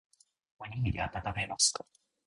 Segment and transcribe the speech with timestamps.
[0.57, 1.85] おにぎりあたためますか。